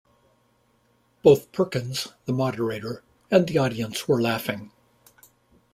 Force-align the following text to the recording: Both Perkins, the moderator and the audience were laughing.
Both 1.21 1.51
Perkins, 1.51 2.07
the 2.25 2.33
moderator 2.33 3.03
and 3.29 3.45
the 3.47 3.59
audience 3.59 4.07
were 4.07 4.19
laughing. 4.19 4.71